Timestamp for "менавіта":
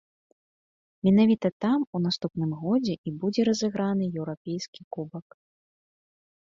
1.07-1.47